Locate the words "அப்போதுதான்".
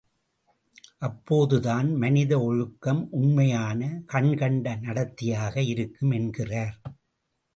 0.97-1.95